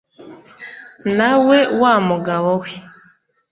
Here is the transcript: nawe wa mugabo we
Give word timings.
nawe 1.17 1.57
wa 1.81 1.93
mugabo 2.09 2.49
we 2.61 2.71